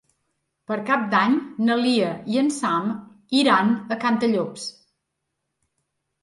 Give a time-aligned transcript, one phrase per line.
[0.69, 1.35] Per Cap d'Any
[1.67, 2.89] na Lia i en Sam
[3.41, 4.67] iran a Cantallops.